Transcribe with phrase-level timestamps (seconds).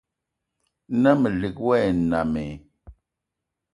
[1.01, 2.47] Na melig wa e nnam i?